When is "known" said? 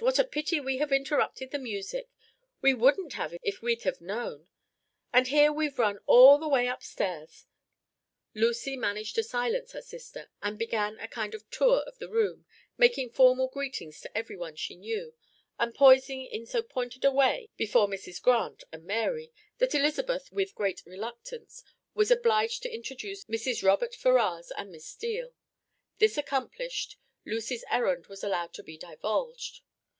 4.00-4.48